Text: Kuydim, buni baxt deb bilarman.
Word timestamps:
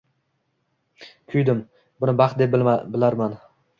Kuydim, 1.33 1.61
buni 2.05 2.17
baxt 2.23 2.43
deb 2.43 2.57
bilarman. 2.97 3.37